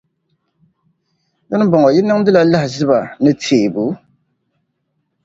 [1.47, 3.85] Di ni bɔŋɔ, yi niŋdila lahiʒiba ni teebu.